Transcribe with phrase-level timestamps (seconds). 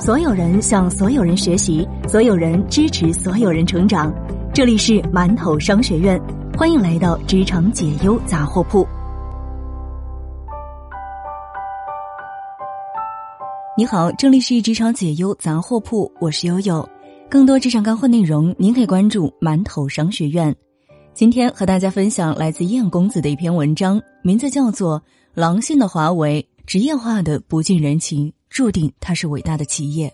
[0.00, 4.10] 所有人向所有人学习，所有人支持所有人成长。
[4.50, 6.18] 这里是馒头商学院，
[6.56, 8.88] 欢迎来到职场解忧杂货铺。
[13.76, 16.88] 你好，这里是职场解忧杂货铺，我是悠悠。
[17.28, 20.56] 更多职场干货内容，您可以关注馒头商学院。
[21.12, 24.98] 今天和大家分享来自燕公子的一篇文章，名字叫做
[25.34, 28.28] 《狼性的华为，职业化的不近人情》。
[28.50, 30.12] 注定它是伟大的企业。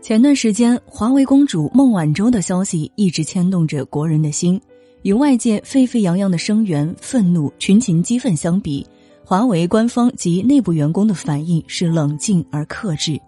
[0.00, 4.60] 前段时间，华为公主孟晚舟的消息一直牵动着国人的心。
[5.02, 8.86] 与外界沸沸扬扬的声援、愤怒、群情激愤相比，
[9.24, 13.18] 华为官方及内部员工的反应是冷静而克制。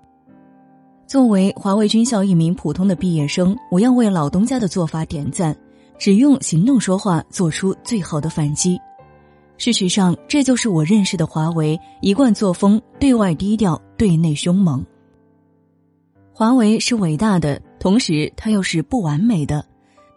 [1.06, 5.56] 作为华为军校一名普通的毕业生，我要为老东家的做法点赞，
[5.98, 8.78] 只用行动说话，做出最好的反击。
[9.62, 14.84] 事实上，这就是我认识的华为一贯作风：对外低调，对内凶猛。
[16.32, 19.64] 华为是伟大的，同时它又是不完美的。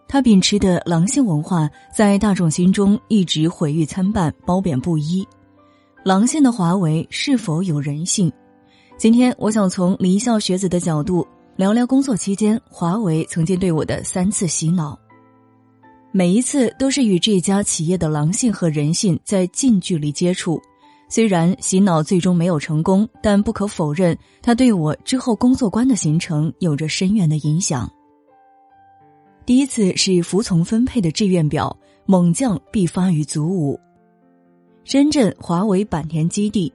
[0.08, 5.24] 它秉持的狼性文化，在大众心中一直毁誉参半，褒贬不一。
[6.02, 8.32] 狼性的华为是否有人性？
[8.98, 14.98] 今天，我想从离校学子的角度聊聊工作期间华为曾经对我的三次洗脑。
[16.16, 20.58] 每一次都是与这家企业的狼性和人性在近距离接触，
[21.10, 27.86] 虽然洗脑最终没有成功，但不可否认，它对我之后工作观的形成有着深远的影响。
[29.44, 33.78] 第一次是服从分配的志愿表，猛将必发于卒五。
[34.84, 36.72] 深圳华为坂田基地，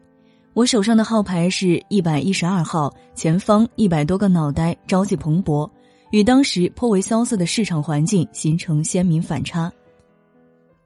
[0.54, 5.68] 我手上的号牌是一百一十二号，前方一百多个脑袋，朝气蓬勃。
[6.12, 9.72] 与当时颇为萧瑟的市场环境形成鲜明反差。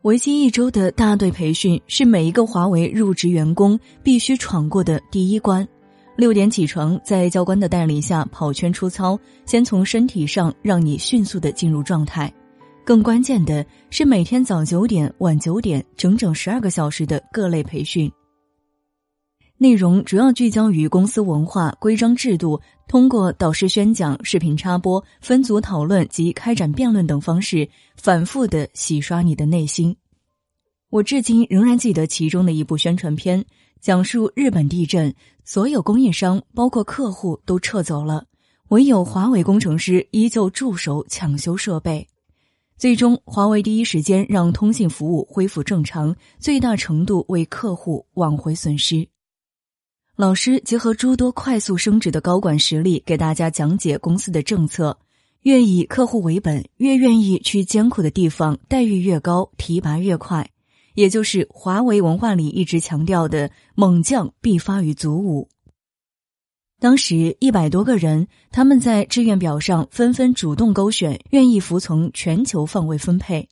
[0.03, 5.67] 为期一周的大队培训是每一个华为入职员工必须闯过的第一关。
[6.15, 12.31] 六点起床，在教官的带领下跑圈出操，先从身体上让你迅速的进入状态。
[12.85, 18.09] 更关键的是每天早九点、晚九点，整整十二个小时的各类培训。
[19.57, 29.96] 内容主要聚焦于公司文化、规章制度，通过导师宣讲、视频插播、分组讨论及开展辩论等方式，反复的洗刷你的内心。
[30.90, 33.44] 我至今仍然记得其中的一部宣传片，
[33.81, 35.13] 讲述日本地震，
[35.44, 38.25] 所有供应商包括客户都撤走了，
[38.69, 42.07] 唯有华为工程师依旧驻守抢修设备。
[42.78, 49.07] 最终，华为第一时间让通信服务恢复正常，最大程度为客户挽回损失。
[50.17, 54.97] 老师结合诸多快速升职的高管实力，给大家讲解公司的政策。
[55.41, 60.49] 越以客户为本，越愿意去艰苦的地方，待遇越高，提拔越快。
[60.93, 65.49] 也就是华为文化里一直强调的“猛将必发于卒五”。
[66.79, 73.49] 当时一百多个人，他们在志愿表上纷纷主动勾选愿意服从全球范围分配。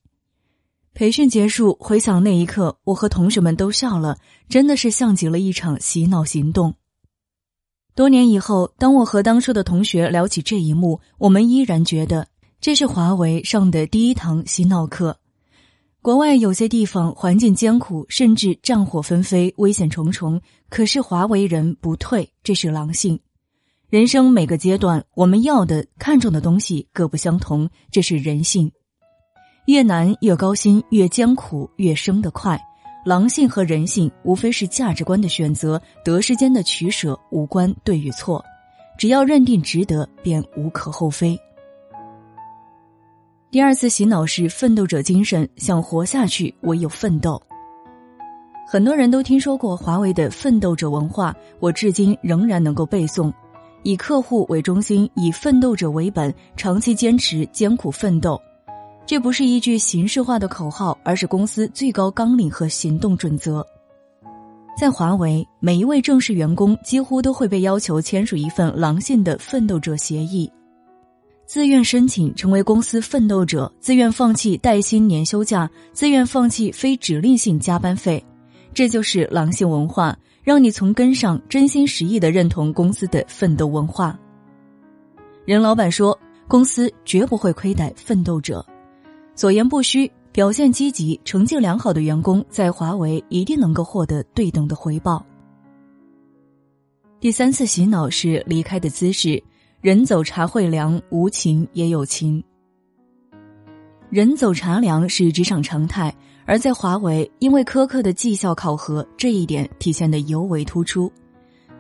[0.96, 4.16] 培训结束，回想那一刻，我和同学们都笑了，
[4.48, 6.76] 真的是像极了一场洗脑行动。
[7.96, 12.28] 多年以后，当我和当初的同学聊起这一幕，我们依然觉得
[12.62, 15.18] 这是华为上的第一堂洗脑课。
[16.00, 20.40] 国外有些地方环境艰苦，甚至战火纷飞，危险重重，
[20.70, 23.20] 可是华为人不退，这是狼性。
[23.90, 28.72] 人生每个阶段，我们要的、看重的东西各不相同，这是人性。
[29.66, 32.60] 越难越高薪，越艰苦越升得快。
[33.06, 38.44] 狼性和人性无非是价值观的选择，得失间的取舍，无关对与错。
[38.98, 41.38] 只要认定值得，便无可厚非。
[43.52, 47.42] 第二次洗脑是奋斗者精神，想活下去唯有奋斗。
[48.66, 53.32] 很多人都听说过华为的奋斗者文化，我至今仍然能够背诵：
[53.84, 58.42] 以客户为中心，以奋斗者为本，长期坚持艰苦奋斗。
[59.06, 63.66] 这不是一句形式化的口号，而是公司最高纲领和行动准则。
[64.80, 70.52] 在华为，每一位正式员工几乎都会被要求签署一份狼性的奋斗者协议，
[71.46, 78.24] 自愿申请成为公司奋斗者，自愿放弃带薪年休假，自愿放弃非指令性加班费。
[78.74, 84.18] 这就是狼性文化，让你从根上真心实意的认同公司的奋斗文化。
[85.46, 86.18] 任老板说，
[86.48, 88.66] 公司绝不会亏待奋斗者。
[89.36, 95.26] 所言不虚，表现积极、成绩良好的员工在华为一定能够获得对等的回报。
[97.20, 99.42] 第三次洗脑是离开的姿势，
[99.82, 102.44] 人走茶会凉，无情也有情。
[104.10, 106.14] 人走茶凉是职场常态，
[106.46, 111.12] 而在华为，因为苛刻的绩效考核，这一点体现的尤为突出。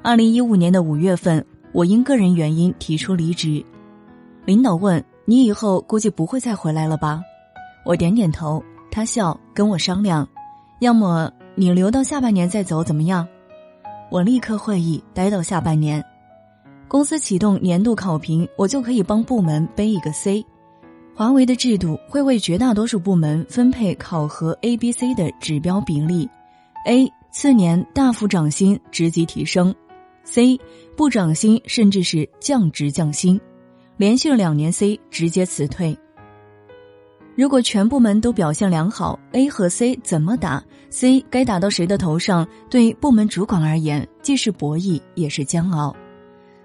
[0.01, 3.63] 二零一五年的五月份，我因个人原因提出离职，
[4.45, 7.21] 领导问：“你以后估计不会再回来了吧？”
[7.85, 10.27] 我点点头，他笑跟我商量
[10.79, 13.27] ：“要么你留到下半年再走，怎么样？”
[14.09, 16.03] 我立刻会议，待到下半年。
[16.87, 20.45] 公司启动年度考评，我就可以帮部门背一个 C。
[21.15, 26.29] 华为的制度会为绝大多数部门分配考核 A、B、C 的指标比例
[26.85, 29.73] ：A 次年大幅涨薪，职级提升
[30.25, 30.59] ；C
[30.95, 33.39] 不涨薪，甚至是降职降薪，
[33.97, 35.97] 连续两年 C 直接辞退。
[37.35, 42.47] 如果全部门都表现良好，A 和 C 怎么打？C 该打到谁的头上？
[42.69, 45.95] 对部门主管而言，既是博弈，也是煎熬。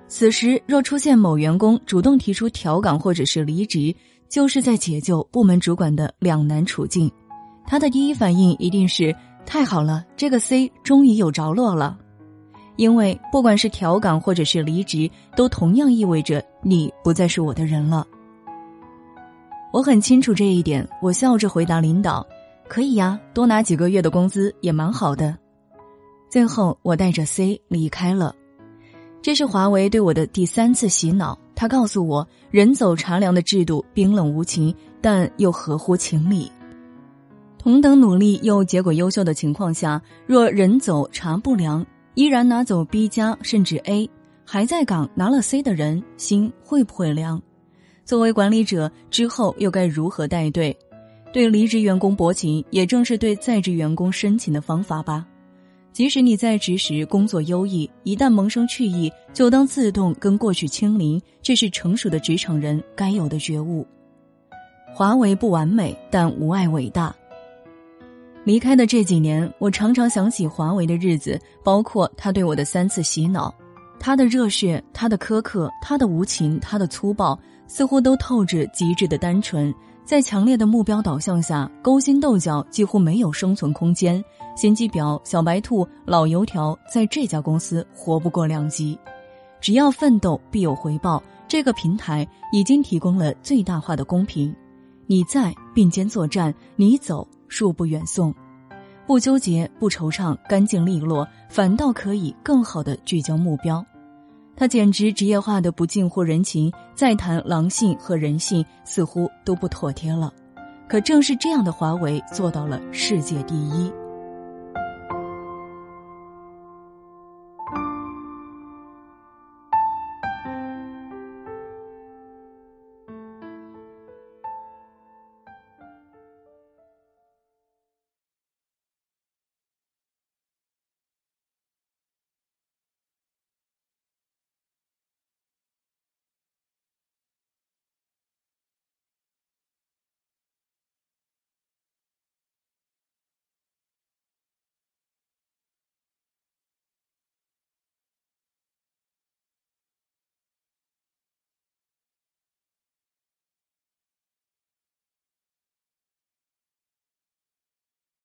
[0.09, 3.95] 此时若出现某员工主动提出调岗或者是离职，
[4.29, 7.11] 就是在解救部门主管的两难处境，
[7.67, 9.15] 他的第一反应一定是
[9.47, 11.97] 太好了，这个 C 终于有着落了，
[12.77, 18.07] 因为不管是调岗或者是离职，都同样意味着你不再是我的人了。
[19.71, 22.27] 我很清楚这一点，我笑着回答领导
[22.69, 25.37] ：“可以呀，多拿几个月的工资也蛮好的。”
[26.31, 28.35] 最后，我带着 C 离开了。
[29.21, 31.39] 这是华为对我的第三次洗脑。
[31.55, 36.51] 他告诉我，人走茶凉的制度冰冷无情，但又合乎情理。
[37.59, 44.09] 同等努力又结果优秀的情况下，若人走茶不凉，依然拿走 B 加甚至 A，
[44.47, 47.43] 还在岗拿了 C 的人心会不会凉？
[48.09, 50.75] 作为管理者，之后又该如何带队？
[51.31, 55.27] 对离职员工薄情，也正是对在职员工深情的方法吧。
[55.93, 63.87] 即使你在职时工作优异，一旦萌生去意，就当自动跟过去清零，这是成熟的职场人该有的觉悟。
[64.95, 67.15] 华为不完美，但无碍伟大。
[68.43, 73.55] 离开的这几年，我常常想起华为的日子，包括他对我的三次洗脑，
[74.01, 79.73] 他的热血，他的苛刻，他的无情，他的粗暴，似乎都透着极致的单纯。
[80.05, 84.25] 在强烈的目标导向下，勾心斗角几乎没有生存空间。
[84.57, 88.99] 心机婊、小白兔、老油条在这家公司活不过两集。
[89.61, 91.23] 只要奋斗，必有回报。
[91.47, 94.55] 这个平台已经提供了最大化的公平。
[95.07, 98.35] 你在并肩作战，你走恕不远送。
[99.07, 103.85] 不纠结，不惆怅，干净利落，反倒可以更好的聚焦目标。
[104.59, 110.33] 他简直职业化的不近乎人情，再谈狼性和人性似乎都不妥帖了。
[110.89, 113.93] 可正是这样的华为做到了世界第一。